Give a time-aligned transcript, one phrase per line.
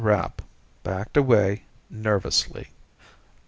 [0.03, 0.41] Rapp
[0.81, 2.69] backed away, nervously.